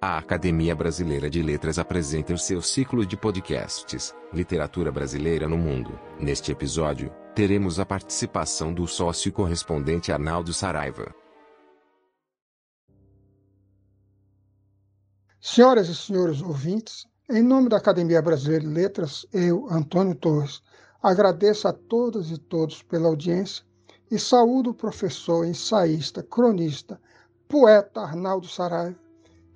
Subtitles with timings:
[0.00, 5.98] A Academia Brasileira de Letras apresenta o seu ciclo de podcasts Literatura Brasileira no Mundo.
[6.20, 11.12] Neste episódio, teremos a participação do sócio correspondente Arnaldo Saraiva.
[15.40, 20.62] Senhoras e senhores ouvintes, em nome da Academia Brasileira de Letras, eu, Antônio Torres,
[21.02, 23.64] agradeço a todas e todos pela audiência
[24.08, 27.00] e saúdo o professor, ensaísta, cronista,
[27.48, 29.07] poeta Arnaldo Saraiva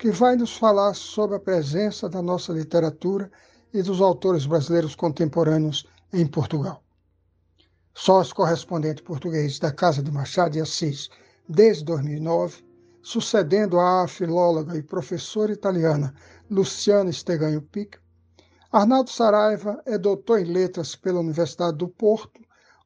[0.02, 3.30] que vai nos falar sobre a presença da nossa literatura
[3.72, 6.82] e dos autores brasileiros contemporâneos em Portugal.
[7.94, 11.08] Sócio correspondente português da Casa de Machado de Assis
[11.48, 12.64] desde 2009,
[13.00, 16.12] sucedendo à filóloga e professora italiana
[16.50, 17.96] Luciana Steganho Pic,
[18.72, 22.40] Arnaldo Saraiva é doutor em letras pela Universidade do Porto,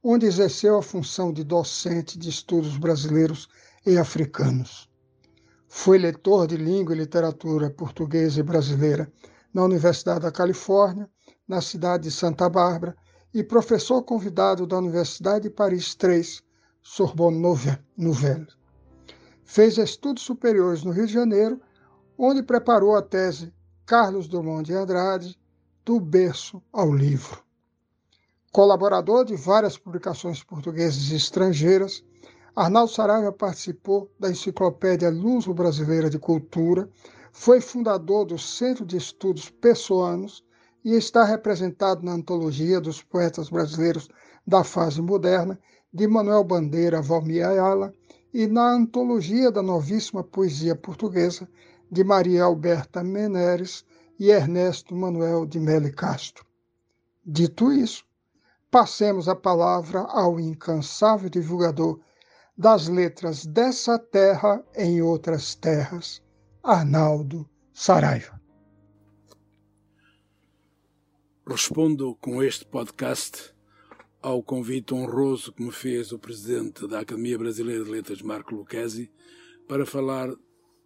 [0.04, 3.48] onde exerceu a função de docente de estudos brasileiros
[3.86, 4.85] e africanos.
[5.78, 9.12] Foi leitor de língua e literatura portuguesa e brasileira
[9.52, 11.08] na Universidade da Califórnia,
[11.46, 12.96] na cidade de Santa Bárbara,
[13.32, 16.40] e professor convidado da Universidade de Paris III,
[16.82, 17.38] Sorbonne
[17.96, 18.48] Nouvelle.
[19.44, 21.60] Fez estudos superiores no Rio de Janeiro,
[22.16, 23.52] onde preparou a tese
[23.84, 25.38] Carlos Drummond de Andrade,
[25.84, 27.44] do berço ao livro.
[28.50, 32.02] Colaborador de várias publicações portuguesas e estrangeiras,
[32.58, 36.88] Arnaldo Saraiva participou da Enciclopédia Luso-Brasileira de Cultura,
[37.30, 40.42] foi fundador do Centro de Estudos Pessoanos
[40.82, 44.08] e está representado na antologia dos poetas brasileiros
[44.46, 45.60] da fase moderna,
[45.92, 47.92] de Manuel Bandeira Valmir Ayala,
[48.32, 51.46] e na antologia da novíssima poesia portuguesa,
[51.92, 53.84] de Maria Alberta Meneres
[54.18, 56.46] e Ernesto Manuel de Melo Castro.
[57.22, 58.02] Dito isso,
[58.70, 62.00] passemos a palavra ao incansável divulgador
[62.56, 66.22] das letras dessa terra em outras terras,
[66.62, 68.40] Arnaldo Saraiva.
[71.46, 73.54] Respondo com este podcast
[74.22, 79.12] ao convite honroso que me fez o presidente da Academia Brasileira de Letras, Marco Lucchesi,
[79.68, 80.28] para falar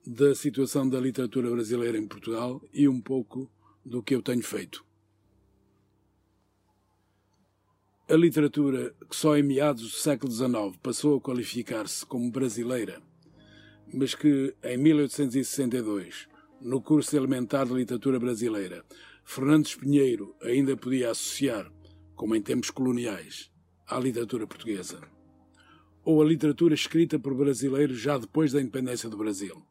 [0.06, 3.50] da situação da literatura brasileira em Portugal e um pouco
[3.84, 4.84] do que eu tenho feito.
[8.10, 13.00] A literatura, que só em meados do século XIX passou a qualificar-se como brasileira,
[13.94, 16.26] mas que em 1862,
[16.60, 18.84] no curso elementar de literatura brasileira,
[19.22, 21.70] Fernandes Pinheiro ainda podia associar,
[22.16, 23.48] como em tempos coloniais,
[23.86, 25.00] à literatura portuguesa,
[26.02, 29.64] ou a literatura escrita por brasileiros já depois da independência do Brasil.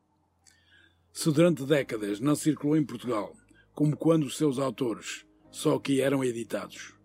[1.12, 3.36] Se durante décadas não circulou em Portugal,
[3.74, 6.98] como quando os seus autores só aqui eram editados,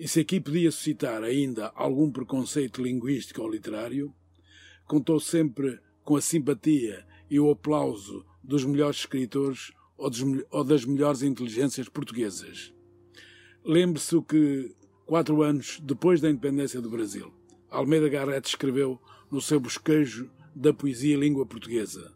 [0.00, 4.14] e se aqui podia suscitar ainda algum preconceito linguístico ou literário,
[4.86, 10.86] contou sempre com a simpatia e o aplauso dos melhores escritores ou, dos, ou das
[10.86, 12.72] melhores inteligências portuguesas.
[13.62, 14.74] Lembre-se o que,
[15.04, 17.30] quatro anos depois da independência do Brasil,
[17.68, 18.98] Almeida Garrett escreveu
[19.30, 22.10] no seu bosquejo da poesia língua portuguesa,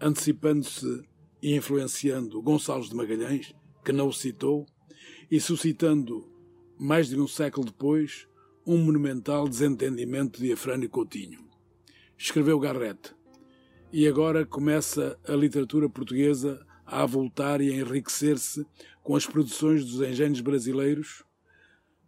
[0.00, 1.02] antecipando-se
[1.42, 3.52] e influenciando Gonçalves de Magalhães,
[3.84, 4.64] que não o citou,
[5.28, 6.29] e suscitando
[6.82, 8.26] mais de um século depois,
[8.66, 11.46] um monumental desentendimento de Afrânio Coutinho.
[12.16, 13.14] Escreveu Garrett.
[13.92, 18.66] E agora começa a literatura portuguesa a voltar e a enriquecer-se
[19.02, 21.22] com as produções dos engenhos brasileiros.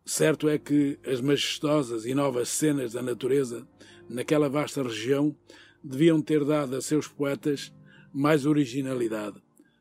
[0.06, 3.68] Certo é que as majestosas e novas cenas da natureza
[4.08, 5.36] naquela vasta região
[5.84, 7.70] deviam ter dado a seus poetas
[8.10, 9.36] mais originalidade,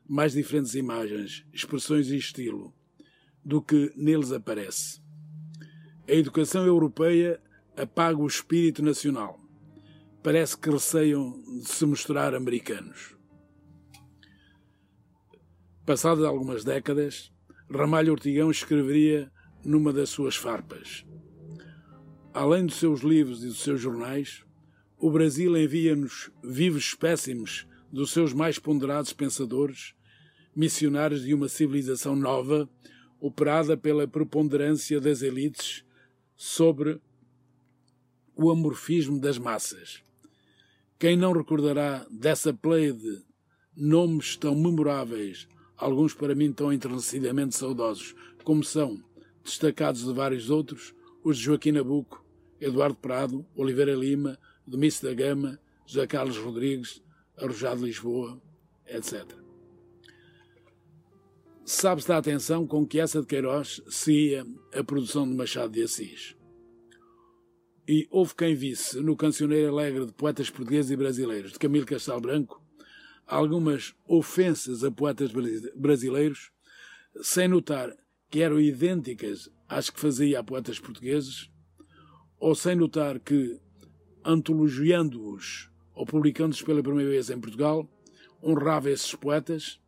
[0.06, 2.74] mais diferentes imagens, expressões e estilo
[3.44, 5.00] do que neles aparece.
[6.08, 7.40] A educação europeia
[7.76, 9.40] apaga o espírito nacional.
[10.22, 13.16] Parece que receiam de se mostrar americanos.
[15.84, 17.32] Passadas algumas décadas,
[17.68, 19.30] Ramalho Ortigão escreveria
[19.64, 21.04] numa das suas farpas.
[22.34, 24.44] Além dos seus livros e dos seus jornais,
[24.98, 29.94] o Brasil envia-nos vivos espécimes dos seus mais ponderados pensadores,
[30.54, 32.68] missionários de uma civilização nova
[33.22, 35.84] operada pela preponderância das elites
[36.34, 37.00] sobre
[38.34, 40.02] o amorfismo das massas.
[40.98, 43.22] Quem não recordará dessa pleia de
[43.76, 45.46] nomes tão memoráveis,
[45.76, 49.00] alguns para mim tão enternecidamente saudosos, como são,
[49.44, 50.92] destacados de vários outros,
[51.22, 52.24] os de Joaquim Nabuco,
[52.60, 54.36] Eduardo Prado, Oliveira Lima,
[54.66, 57.00] Domício da Gama, José Carlos Rodrigues,
[57.36, 58.42] Arrojado Lisboa,
[58.84, 59.41] etc
[61.72, 66.36] sabe-se da atenção com que essa de Queiroz seguia a produção de Machado de Assis.
[67.88, 72.20] E houve quem visse no Cancioneiro Alegre de Poetas Portugueses e Brasileiros de Camilo Castelo
[72.20, 72.62] Branco
[73.26, 75.30] algumas ofensas a poetas
[75.74, 76.50] brasileiros,
[77.22, 77.96] sem notar
[78.30, 81.50] que eram idênticas às que fazia a poetas portugueses,
[82.38, 83.58] ou sem notar que,
[84.24, 87.88] antologiando-os ou publicando-os pela primeira vez em Portugal,
[88.42, 89.80] honrava esses poetas,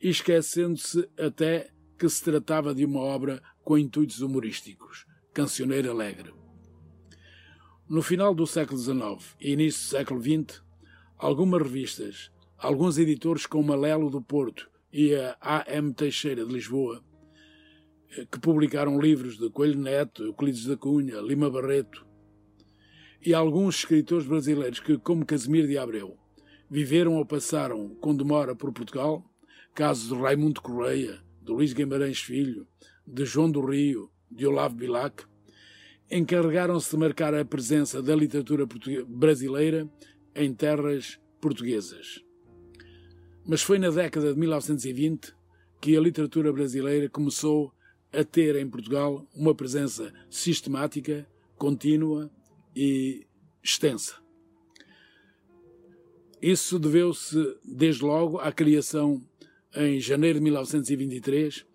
[0.00, 6.32] esquecendo-se até que se tratava de uma obra com intuitos humorísticos, cancioneiro alegre.
[7.88, 10.62] No final do século XIX e início do século XX,
[11.16, 15.92] algumas revistas, alguns editores como a Lelo do Porto e a A.M.
[15.94, 17.02] Teixeira de Lisboa,
[18.16, 22.06] eh, que publicaram livros de Coelho Neto, Euclides da Cunha, Lima Barreto,
[23.24, 26.16] e alguns escritores brasileiros que, como Casimiro de Abreu,
[26.70, 29.24] viveram ou passaram com demora por Portugal,
[29.76, 32.66] casos de Raimundo Correia, de Luís Guimarães Filho,
[33.06, 35.24] de João do Rio, de Olavo Bilac,
[36.10, 38.66] encarregaram-se de marcar a presença da literatura
[39.06, 39.86] brasileira
[40.34, 42.24] em terras portuguesas.
[43.44, 45.34] Mas foi na década de 1920
[45.78, 47.70] que a literatura brasileira começou
[48.10, 51.28] a ter em Portugal uma presença sistemática,
[51.58, 52.30] contínua
[52.74, 53.26] e
[53.62, 54.14] extensa.
[56.40, 59.22] Isso deveu-se, desde logo, à criação,
[59.76, 61.66] em janeiro de 1923,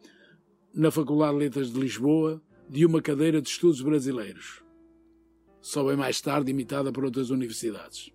[0.74, 4.64] na Faculdade de Letras de Lisboa, de uma cadeira de estudos brasileiros,
[5.62, 8.12] só bem mais tarde imitada por outras universidades.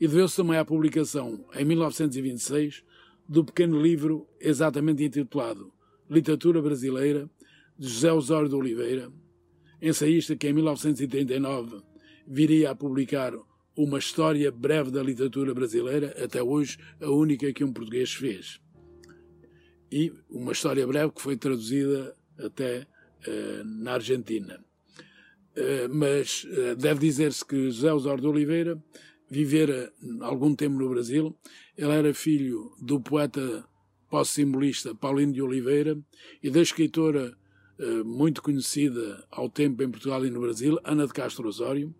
[0.00, 2.84] E deveu-se também à publicação, em 1926,
[3.28, 5.72] do pequeno livro exatamente intitulado
[6.08, 7.28] Literatura Brasileira,
[7.76, 9.10] de José Osório de Oliveira,
[9.82, 11.82] ensaísta que em 1939
[12.26, 13.32] viria a publicar
[13.76, 18.60] uma história breve da literatura brasileira, até hoje a única que um português fez.
[19.90, 22.86] E uma história breve que foi traduzida até
[23.26, 24.64] eh, na Argentina.
[25.54, 28.82] Eh, mas eh, deve dizer-se que José Osório de Oliveira
[29.28, 31.36] vivera algum tempo no Brasil.
[31.76, 33.64] Ele era filho do poeta
[34.08, 35.98] pós-simbolista Paulino de Oliveira
[36.42, 37.36] e da escritora
[38.04, 41.94] muito conhecida ao tempo em Portugal e no Brasil, Ana de Castro Osório,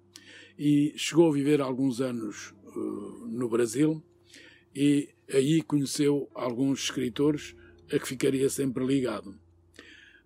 [0.58, 2.52] e chegou a viver alguns anos
[3.26, 4.04] no Brasil
[4.74, 7.54] e aí conheceu alguns escritores
[7.92, 9.34] a que ficaria sempre ligado.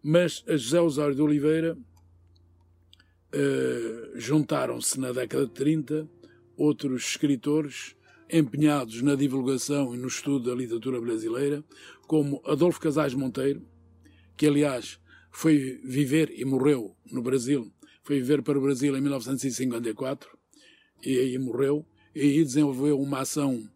[0.02, 1.76] Mas a José Osório de Oliveira
[3.34, 6.08] uh, juntaram-se na década de 30
[6.56, 7.96] outros escritores
[8.30, 11.64] empenhados na divulgação e no estudo da literatura brasileira,
[12.06, 13.66] como Adolfo Casais Monteiro,
[14.36, 14.98] que aliás
[15.30, 17.72] foi viver e morreu no Brasil,
[18.02, 20.38] foi viver para o Brasil em 1954
[21.04, 23.68] e aí morreu, e aí desenvolveu uma ação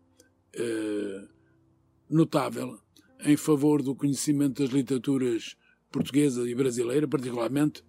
[0.57, 1.29] uh,
[2.09, 2.79] notável
[3.25, 5.57] em favor do conhecimento das literaturas
[5.91, 7.83] portuguesa e brasileira, particularmente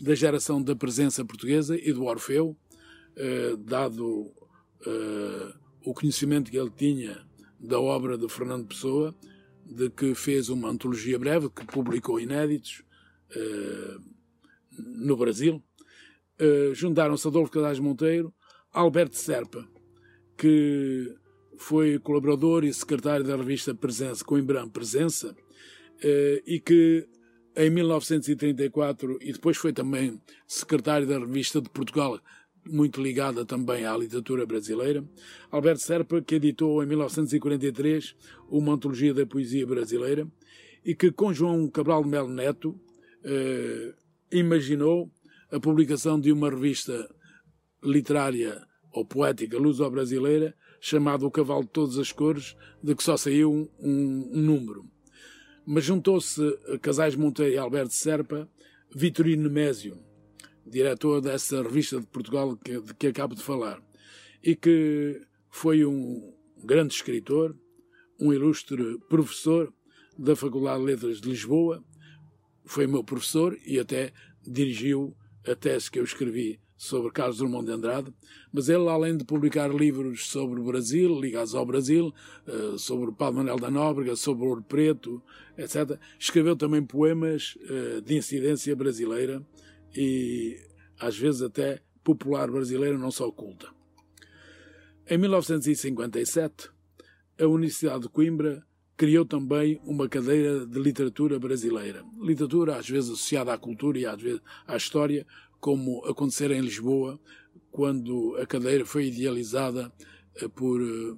[0.00, 2.56] da geração da presença portuguesa e do Orfeu,
[3.16, 4.32] eh, dado
[4.86, 5.52] eh,
[5.84, 7.26] o conhecimento que ele tinha
[7.58, 9.14] da obra de Fernando Pessoa,
[9.64, 12.82] de que fez uma antologia breve, que publicou inéditos
[13.30, 13.96] eh,
[14.78, 15.62] no Brasil.
[16.38, 18.32] Eh, Juntaram-se Adolfo Cadais Monteiro,
[18.72, 19.68] Alberto Serpa,
[20.36, 21.12] que
[21.58, 25.36] foi colaborador e secretário da revista Presença, Coimbra Presença,
[26.02, 27.06] eh, e que
[27.56, 32.20] em 1934 e depois foi também secretário da revista de Portugal,
[32.64, 35.04] muito ligada também à literatura brasileira.
[35.50, 38.14] Alberto Serpa, que editou em 1943
[38.48, 40.28] uma antologia da poesia brasileira
[40.84, 42.80] e que com João Cabral de Melo Neto
[43.24, 43.94] eh,
[44.30, 45.10] imaginou
[45.50, 47.08] a publicação de uma revista
[47.82, 53.52] literária ou poética luso-brasileira chamada O Cavalo de Todas as Cores, de que só saiu
[53.52, 54.84] um, um número.
[55.66, 56.40] Mas juntou-se
[56.80, 58.48] Casais Monteiro e Alberto Serpa,
[58.94, 59.98] Vitorino Nemésio,
[60.66, 63.82] diretor dessa revista de Portugal que, de que acabo de falar,
[64.42, 65.20] e que
[65.50, 67.56] foi um grande escritor,
[68.20, 69.72] um ilustre professor
[70.18, 71.84] da Faculdade de Letras de Lisboa,
[72.64, 74.12] foi meu professor e até
[74.46, 75.16] dirigiu
[75.46, 78.14] a tese que eu escrevi sobre Carlos Drummond de Andrade,
[78.52, 82.14] mas ele, além de publicar livros sobre o Brasil, ligados ao Brasil,
[82.46, 85.20] eh, sobre Paulo Manuel da Nóbrega, sobre o Ouro Preto,
[85.58, 89.44] etc., escreveu também poemas eh, de incidência brasileira
[89.94, 90.56] e,
[91.00, 93.68] às vezes, até popular brasileira, não só culta.
[95.10, 96.70] Em 1957,
[97.40, 98.64] a Universidade de Coimbra
[98.98, 102.04] criou também uma cadeira de literatura brasileira.
[102.20, 105.24] Literatura, às vezes associada à cultura e às vezes à história,
[105.60, 107.20] como aconteceu em Lisboa,
[107.70, 109.92] quando a cadeira foi idealizada
[110.36, 111.16] eh, por eh,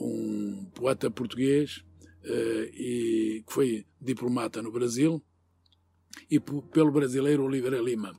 [0.00, 1.84] um poeta português
[2.24, 5.22] eh, e que foi diplomata no Brasil
[6.30, 8.18] e pelo brasileiro Oliveira Lima.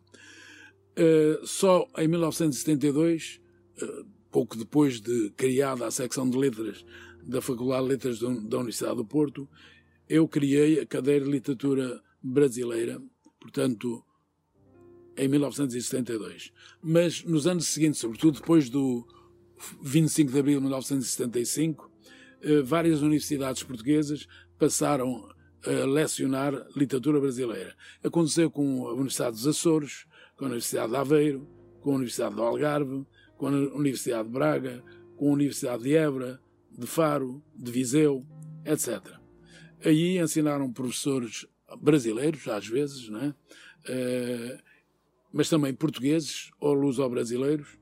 [1.43, 3.41] Só em 1972,
[4.29, 6.85] pouco depois de criada a secção de letras
[7.23, 9.49] da Faculdade de Letras da Universidade do Porto,
[10.07, 13.01] eu criei a cadeira de literatura brasileira,
[13.39, 14.03] portanto,
[15.17, 16.51] em 1972.
[16.81, 19.05] Mas nos anos seguintes, sobretudo depois do
[19.81, 21.91] 25 de abril de 1975,
[22.41, 24.27] eh, várias universidades portuguesas
[24.57, 25.29] passaram
[25.65, 27.75] a lecionar literatura brasileira.
[28.03, 31.47] Aconteceu com a Universidade dos Açores, com a Universidade de Aveiro,
[31.81, 33.05] com a Universidade do Algarve,
[33.37, 34.83] com a Universidade de Braga,
[35.15, 36.39] com a Universidade de Évora,
[36.71, 38.25] de Faro, de Viseu,
[38.65, 39.01] etc.
[39.83, 41.45] Aí ensinaram professores
[41.79, 43.33] brasileiros, às vezes, né?
[45.31, 47.79] Mas também portugueses ou luso-brasileiros.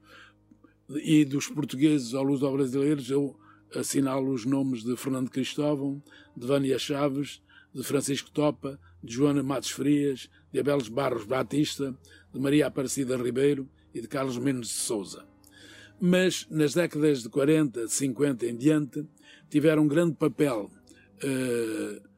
[1.03, 3.39] E dos portugueses ou luso-brasileiros eu
[3.75, 6.01] assinalo os nomes de Fernando Cristóvão,
[6.35, 7.41] de Vânia Chaves,
[7.73, 11.95] de Francisco Topa, de Joana Matos Frias, de Abeles Barros Batista,
[12.33, 15.29] de Maria Aparecida Ribeiro e de Carlos Menos de Souza
[15.99, 19.05] mas nas décadas de 40, 50 em diante,
[19.49, 20.71] tiveram um grande papel,
[21.23, 22.08] uh,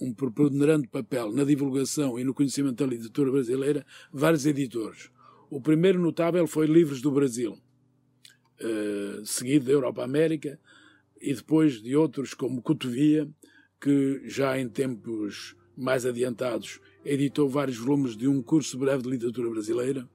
[0.00, 5.10] um preponderante papel na divulgação e no conhecimento da literatura brasileira, vários editores.
[5.50, 7.58] O primeiro notável foi Livros do Brasil,
[8.60, 10.58] uh, seguido da Europa América,
[11.20, 13.28] e depois de outros como Cotovia,
[13.80, 19.50] que já em tempos mais adiantados editou vários volumes de um curso breve de literatura
[19.50, 20.08] brasileira,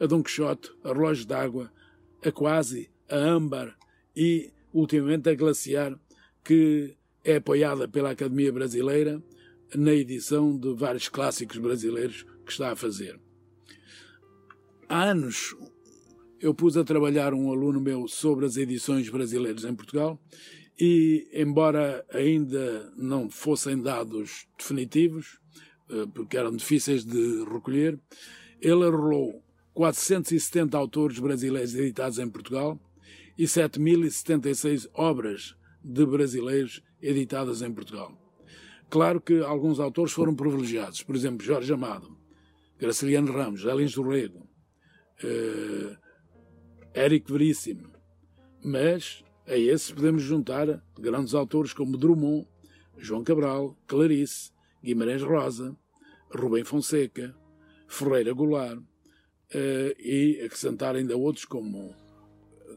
[0.00, 1.70] a Dom Quixote, a Relógio d'Água,
[2.24, 3.76] a Quase, a Âmbar
[4.16, 5.98] e, ultimamente, a Glaciar,
[6.42, 9.22] que é apoiada pela Academia Brasileira
[9.74, 13.20] na edição de vários clássicos brasileiros que está a fazer.
[14.88, 15.54] Há anos
[16.40, 20.20] eu pus a trabalhar um aluno meu sobre as edições brasileiras em Portugal
[20.80, 25.38] e, embora ainda não fossem dados definitivos,
[25.90, 27.98] eh, porque eram difíceis de recolher,
[28.60, 29.42] ele arrolou
[29.74, 32.80] 470 autores brasileiros editados em Portugal
[33.36, 35.57] e 7.076 obras
[35.88, 38.12] de brasileiros editadas em Portugal.
[38.90, 42.14] Claro que alguns autores foram privilegiados, por exemplo, Jorge Amado,
[42.78, 44.46] Graciliano Ramos, Elins do Rego,
[45.24, 45.96] uh,
[46.92, 47.90] Érico Veríssimo,
[48.62, 52.46] mas a esses podemos juntar grandes autores como Drummond,
[52.98, 54.52] João Cabral, Clarice,
[54.82, 55.74] Guimarães Rosa,
[56.30, 57.34] Rubem Fonseca,
[57.86, 61.94] Ferreira Goulart, uh, e acrescentar ainda outros como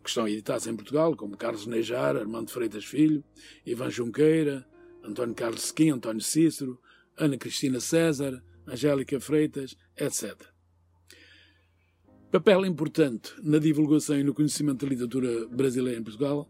[0.02, 3.24] que estão editados em Portugal, como Carlos Nejar, Armando Freitas Filho,
[3.66, 4.68] Ivan Junqueira,
[5.04, 6.80] António Carlos Sequim, António Cícero,
[7.18, 10.36] Ana Cristina César, Angélica Freitas, etc.
[12.32, 16.50] Papel importante na divulgação e no conhecimento da literatura brasileira em Portugal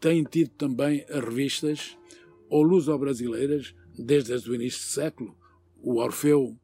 [0.00, 1.98] têm tido também as revistas
[2.48, 5.36] ou luso-brasileiras, desde o início do século,
[5.82, 6.56] o Orfeu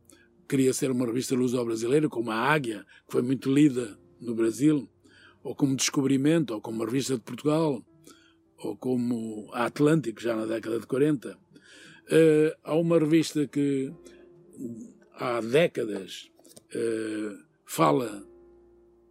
[0.48, 4.88] queria ser uma revista luso-brasileira, como a Águia, que foi muito lida no Brasil,
[5.46, 7.80] ou como Descobrimento, ou como a Revista de Portugal,
[8.58, 11.30] ou como a Atlântico, já na década de 40.
[11.30, 11.36] Uh,
[12.10, 13.92] eh, há uma revista que
[15.14, 16.28] há décadas
[16.74, 18.26] uh, fala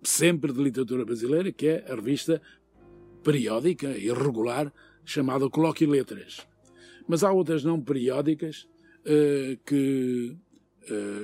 [0.03, 2.41] sempre de literatura brasileira, que é a revista
[3.23, 4.73] periódica e regular
[5.05, 6.45] chamada Colóquio Letras.
[7.07, 8.67] Mas há outras não periódicas
[9.05, 10.35] uh, que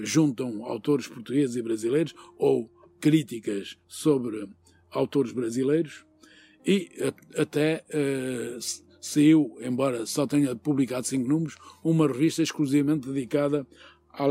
[0.01, 2.67] juntam autores portugueses e brasileiros ou
[2.99, 4.47] críticas sobre
[4.91, 6.05] autores brasileiros
[6.65, 6.89] e
[7.35, 8.59] até uh,
[9.01, 13.65] saiu, embora só tenha publicado cinco números, uma revista exclusivamente dedicada
[14.11, 14.25] à,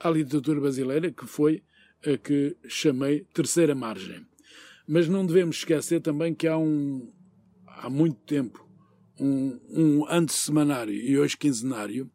[0.00, 1.62] à literatura brasileira, que foi
[2.04, 4.26] a que chamei Terceira Margem.
[4.86, 7.12] Mas não devemos esquecer também que há um
[7.66, 8.66] há muito tempo
[9.18, 12.10] um, um antessemanário e hoje quinzenário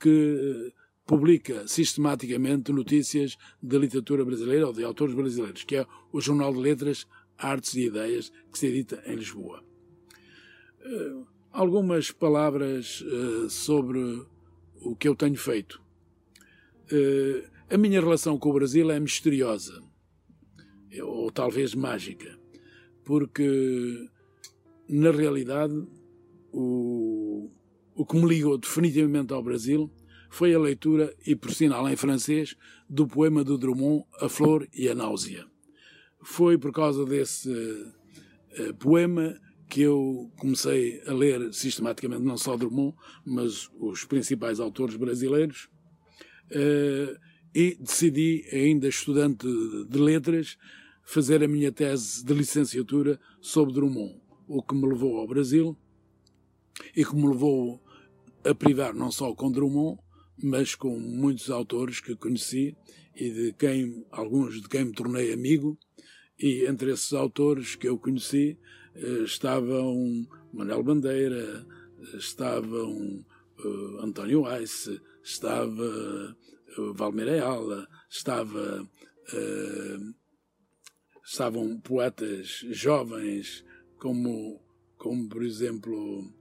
[0.00, 0.72] que
[1.06, 6.60] publica sistematicamente notícias da literatura brasileira ou de autores brasileiros, que é o Jornal de
[6.60, 7.06] Letras,
[7.38, 9.62] Artes e Ideias, que se edita em Lisboa.
[10.80, 14.26] Uh, algumas palavras uh, sobre
[14.76, 15.82] o que eu tenho feito.
[16.92, 19.82] Uh, a minha relação com o Brasil é misteriosa,
[21.02, 22.38] ou talvez mágica,
[23.04, 24.08] porque,
[24.88, 25.74] na realidade,
[26.52, 27.50] o,
[27.94, 29.90] o que me ligou definitivamente ao Brasil
[30.30, 32.56] foi a leitura, e por sinal em francês,
[32.88, 35.46] do poema do Drummond, A Flor e a Náusea.
[36.24, 39.38] Foi por causa desse uh, poema
[39.68, 45.68] que eu comecei a ler sistematicamente não só Drummond, mas os principais autores brasileiros,
[46.50, 47.18] uh,
[47.54, 49.46] e decidi, ainda estudante
[49.88, 50.56] de letras,
[51.04, 55.76] fazer a minha tese de licenciatura sobre Drummond, o que me levou ao Brasil
[56.96, 57.82] e que me levou
[58.44, 59.98] a privar não só com Drummond,
[60.42, 62.76] mas com muitos autores que conheci
[63.14, 65.78] e de quem, alguns de quem me tornei amigo,
[66.38, 68.58] e entre esses autores que eu conheci,
[69.24, 71.66] estavam Manuel Bandeira,
[72.14, 73.24] estavam
[73.58, 74.90] uh, António Weiss,
[75.22, 76.36] estava
[76.94, 78.88] Valmir Ayala, estava,
[81.24, 83.64] estavam poetas jovens
[83.96, 84.60] como,
[84.96, 86.32] como por exemplo,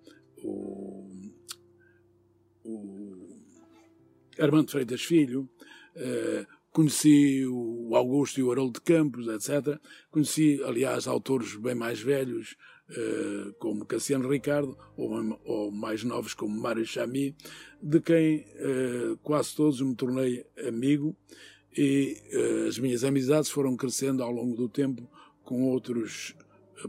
[0.44, 1.08] o,
[2.64, 3.40] o
[4.40, 5.50] Armando Freitas Filho,
[6.74, 9.80] conheci o Augusto e o Haroldo de Campos, etc.
[10.10, 12.58] Conheci, aliás, autores bem mais velhos,
[12.90, 17.36] uh, como Cassiano Ricardo, ou, ou, mais novos, como Mário Chami,
[17.82, 21.16] de quem uh, quase todos me tornei amigo
[21.78, 25.08] e uh, as minhas amizades foram crescendo ao longo do tempo
[25.44, 26.36] com outros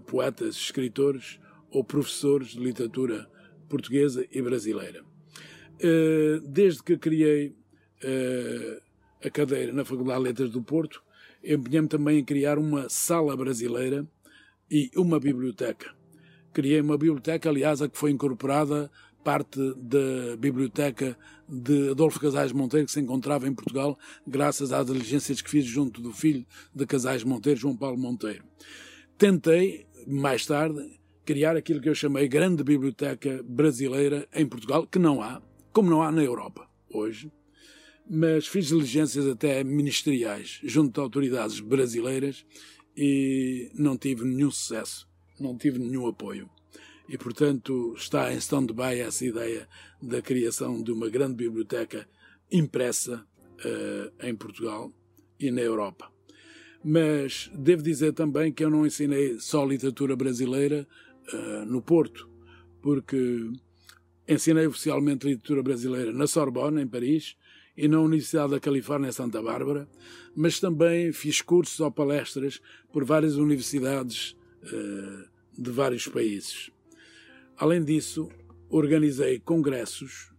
[0.07, 1.39] poetas, escritores
[1.71, 3.29] ou professores de literatura
[3.69, 5.05] portuguesa e brasileira.
[6.45, 7.55] desde que criei
[9.25, 11.03] a cadeira na Faculdade de Letras do Porto,
[11.43, 14.07] empenhei-me também em criar uma sala brasileira
[14.71, 15.95] e uma biblioteca.
[16.53, 18.91] Criei uma biblioteca, aliás, a que foi incorporada
[19.25, 25.41] parte da biblioteca de Adolfo Casais Monteiro, que se encontrava em Portugal, graças às diligências
[25.41, 28.45] que fiz junto do filho de Casais Monteiro, João Paulo Monteiro.
[29.17, 30.79] Tentei, mais tarde,
[31.25, 35.41] criar aquilo que eu chamei Grande Biblioteca Brasileira em Portugal, que não há,
[35.73, 37.33] como não há na Europa hoje
[38.09, 42.45] mas fiz diligências até ministeriais junto a autoridades brasileiras
[42.97, 45.09] e não tive nenhum sucesso,
[45.41, 46.49] não tive nenhum apoio.
[47.09, 49.69] E, portanto, está em stand-by essa ideia
[50.01, 52.09] da criação de uma grande biblioteca
[52.51, 53.27] impressa
[53.65, 54.93] uh, em Portugal
[55.39, 56.11] e na Europa.
[56.83, 60.87] Mas devo dizer também que eu não ensinei só literatura brasileira
[61.33, 62.29] uh, no Porto,
[62.81, 63.51] porque
[64.29, 67.37] ensinei oficialmente literatura brasileira na Sorbonne, em Paris,
[67.77, 69.89] e na Universidade da Califórnia Santa Bárbara,
[70.35, 72.61] mas também fiz cursos ou palestras
[72.93, 76.71] por várias universidades uh, de vários países.
[77.57, 78.29] Além disso,
[78.69, 80.33] organizei congressos,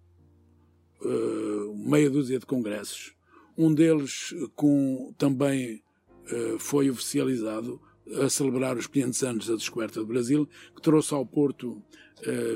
[1.01, 3.13] uh, meia dúzia de congressos.
[3.57, 5.83] Um deles com, também
[6.31, 7.81] uh, foi oficializado
[8.23, 11.81] a celebrar os 500 anos da descoberta do Brasil, que trouxe ao Porto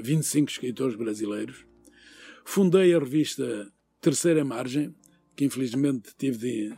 [0.03, 1.65] 25 escritores brasileiros.
[2.45, 4.93] Fundei a revista terceira margem,
[5.35, 6.75] que infelizmente tive de,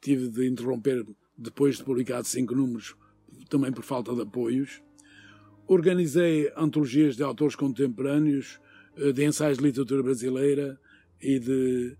[0.00, 1.04] tive de interromper
[1.36, 2.96] depois de publicado cinco números,
[3.48, 4.82] também por falta de apoios.
[5.66, 8.60] Organizei antologias de autores contemporâneos,
[8.96, 10.80] eh, de ensaios de literatura brasileira
[11.20, 11.96] e de,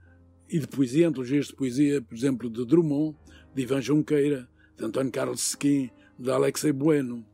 [0.48, 3.16] e de poesia, antologias de poesia, por exemplo, de Drummond,
[3.54, 7.26] de Ivan Junqueira, de António Carlos Sequim, de Alexei Bueno.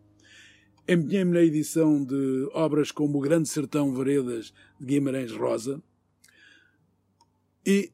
[0.88, 5.82] Empenhei-me na edição de obras como O Grande Sertão Veredas, de Guimarães Rosa,
[7.64, 7.90] e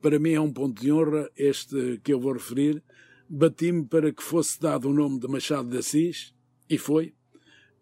[0.00, 2.82] para mim é um ponto de honra este que eu vou referir.
[3.28, 6.34] Bati-me para que fosse dado o nome de Machado de Assis,
[6.68, 7.14] e foi,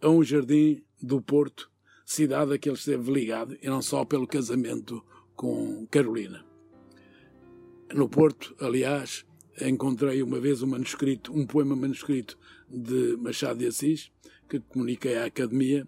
[0.00, 1.70] a um jardim do Porto,
[2.04, 6.44] cidade a que ele esteve ligado, e não só pelo casamento com Carolina.
[7.92, 9.24] No Porto, aliás,
[9.60, 14.12] encontrei uma vez um manuscrito, um poema manuscrito de Machado de Assis,
[14.48, 15.86] que comuniquei à Academia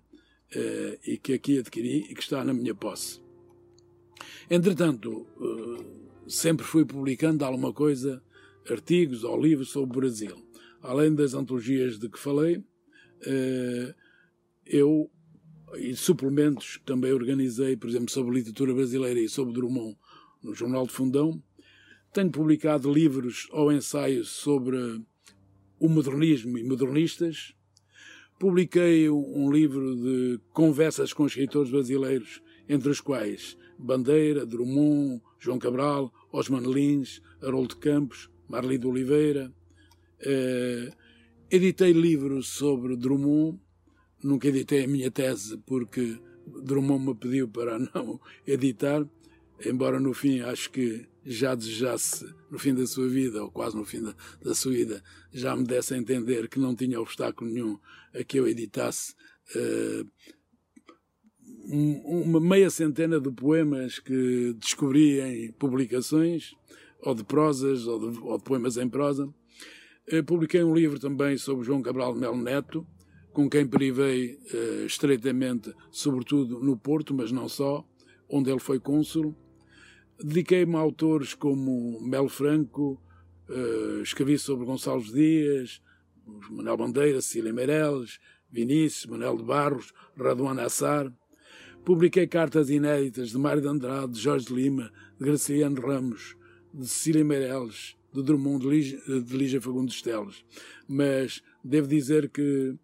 [0.53, 3.22] eh, e que aqui adquiri e que está na minha posse.
[4.51, 5.85] Entretanto, eh,
[6.27, 8.23] sempre fui publicando alguma coisa,
[8.71, 10.37] artigos ou livros sobre o Brasil.
[10.81, 12.63] Além das antologias de que falei,
[13.25, 13.95] eh,
[14.67, 15.11] eu
[15.77, 19.97] e suplementos que também organizei, por exemplo, sobre literatura brasileira e sobre Drummond
[20.43, 21.43] no Jornal de Fundão.
[22.13, 24.77] Tenho publicado livros ou ensaios sobre
[25.79, 27.55] o modernismo e modernistas.
[28.39, 36.13] Publiquei um livro de conversas com escritores brasileiros, entre os quais Bandeira, Drummond, João Cabral,
[36.33, 39.53] Osman Lins, Haroldo Campos, Marli de Oliveira.
[40.21, 40.93] Uh,
[41.51, 43.59] editei livros sobre Drummond,
[44.23, 49.05] nunca editei a minha tese porque Drummond me pediu para não editar,
[49.65, 53.85] embora no fim acho que já desejasse, no fim da sua vida, ou quase no
[53.85, 57.79] fim da, da sua vida, já me desse a entender que não tinha obstáculo nenhum
[58.15, 59.15] a que eu editasse.
[59.55, 60.09] Uh,
[61.65, 66.55] uma meia centena de poemas que descobri em publicações,
[67.01, 69.33] ou de prosas, ou de, ou de poemas em prosa.
[70.07, 72.87] Eu publiquei um livro também sobre João Cabral Melo Neto,
[73.33, 77.87] com quem privei uh, estreitamente, sobretudo no Porto, mas não só,
[78.29, 79.35] onde ele foi cônsul.
[80.23, 83.01] Dediquei-me a autores como Melo Franco,
[83.49, 85.81] uh, escrevi sobre Gonçalves Dias,
[86.51, 88.19] Manuel Bandeira, Cecília Meirelles,
[88.51, 91.13] Vinícius, Manuel de Barros, Raduan Assar.
[91.85, 96.37] Publiquei cartas inéditas de Mário de Andrade, de Jorge Lima, de Graciliano Ramos,
[96.73, 100.45] de Cecília Meirelles, de Drummond, de Lígia, de Lígia Fagundes Teles.
[100.87, 102.77] Mas devo dizer que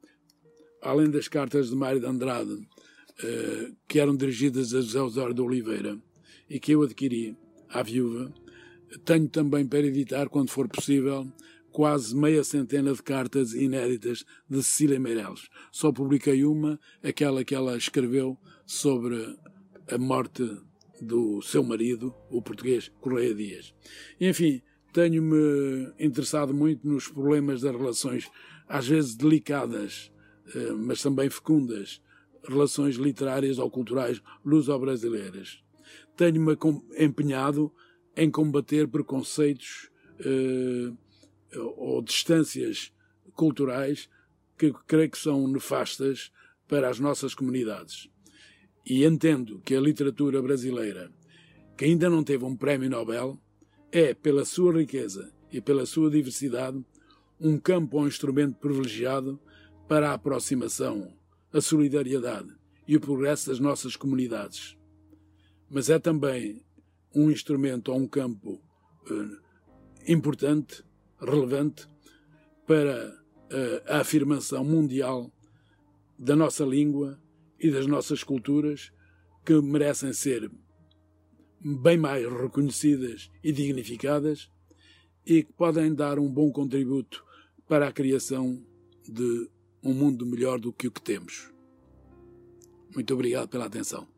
[0.82, 5.42] além das cartas de Mário de Andrade, uh, que eram dirigidas a José Osório de
[5.42, 5.96] Oliveira
[6.50, 7.36] e que eu adquiri
[7.68, 8.32] à viúva,
[9.04, 11.30] tenho também para editar, quando for possível,
[11.78, 15.48] quase meia centena de cartas inéditas de Cecília Meireles.
[15.70, 18.36] Só publiquei uma, aquela que ela escreveu
[18.66, 19.38] sobre
[19.88, 20.42] a morte
[21.00, 23.72] do seu marido, o português Correia Dias.
[24.20, 24.60] Enfim,
[24.92, 28.28] tenho-me interessado muito nos problemas das relações,
[28.66, 30.10] às vezes delicadas,
[30.56, 32.02] eh, mas também fecundas,
[32.42, 35.62] relações literárias ou culturais luso-brasileiras.
[36.16, 36.58] Tenho-me
[36.98, 37.72] empenhado
[38.16, 39.88] em combater preconceitos
[40.18, 40.92] eh,
[41.56, 42.92] ou distâncias
[43.34, 44.08] culturais
[44.56, 46.32] que creio que são nefastas
[46.66, 48.08] para as nossas comunidades.
[48.84, 51.10] E entendo que a literatura brasileira,
[51.76, 53.38] que ainda não teve um prémio Nobel,
[53.92, 56.84] é, pela sua riqueza e pela sua diversidade,
[57.40, 59.40] um campo ou um instrumento privilegiado
[59.86, 61.12] para a aproximação,
[61.52, 62.52] a solidariedade
[62.86, 64.76] e o progresso das nossas comunidades.
[65.70, 66.62] Mas é também
[67.14, 68.60] um instrumento ou um campo
[69.10, 69.38] uh,
[70.06, 70.82] importante,
[71.20, 71.88] relevante,
[72.66, 75.32] para uh, a afirmação mundial
[76.18, 77.18] da nossa língua
[77.58, 78.92] e das nossas culturas
[79.44, 80.50] que merecem ser
[81.60, 84.50] bem mais reconhecidas e dignificadas
[85.26, 87.24] e que podem dar um bom contributo
[87.66, 88.62] para a criação
[89.06, 89.48] de
[89.82, 91.50] um mundo melhor do que o que temos.
[92.94, 94.17] Muito obrigado pela atenção.